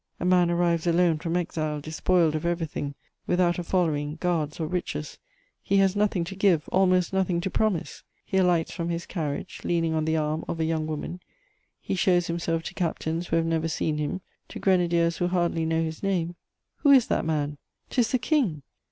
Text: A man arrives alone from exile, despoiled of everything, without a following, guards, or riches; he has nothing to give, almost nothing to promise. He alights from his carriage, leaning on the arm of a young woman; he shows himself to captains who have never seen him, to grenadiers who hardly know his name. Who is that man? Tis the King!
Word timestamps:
A 0.19 0.25
man 0.25 0.49
arrives 0.49 0.87
alone 0.87 1.19
from 1.19 1.37
exile, 1.37 1.79
despoiled 1.79 2.33
of 2.33 2.43
everything, 2.43 2.95
without 3.27 3.59
a 3.59 3.63
following, 3.63 4.15
guards, 4.15 4.59
or 4.59 4.65
riches; 4.65 5.19
he 5.61 5.77
has 5.77 5.95
nothing 5.95 6.23
to 6.23 6.35
give, 6.35 6.67
almost 6.69 7.13
nothing 7.13 7.39
to 7.41 7.51
promise. 7.51 8.01
He 8.25 8.37
alights 8.37 8.71
from 8.71 8.89
his 8.89 9.05
carriage, 9.05 9.61
leaning 9.63 9.93
on 9.93 10.05
the 10.05 10.17
arm 10.17 10.43
of 10.47 10.59
a 10.59 10.65
young 10.65 10.87
woman; 10.87 11.19
he 11.79 11.93
shows 11.93 12.25
himself 12.25 12.63
to 12.63 12.73
captains 12.73 13.27
who 13.27 13.35
have 13.35 13.45
never 13.45 13.67
seen 13.67 13.99
him, 13.99 14.21
to 14.47 14.57
grenadiers 14.57 15.17
who 15.17 15.27
hardly 15.27 15.65
know 15.65 15.83
his 15.83 16.01
name. 16.01 16.33
Who 16.77 16.89
is 16.89 17.05
that 17.05 17.23
man? 17.23 17.59
Tis 17.91 18.11
the 18.11 18.17
King! 18.17 18.63